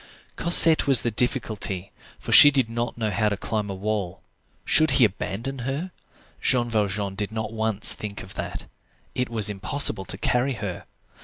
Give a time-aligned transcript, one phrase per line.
[0.35, 4.23] Cosette was the difficulty, for she did not know how to climb a wall.
[4.65, 5.91] Should he abandon her?
[6.41, 8.65] Jean Valjean did not once think of that.
[9.13, 10.85] It was impossible to carry her.